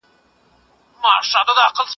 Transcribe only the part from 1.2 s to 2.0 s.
هم دغه ايت.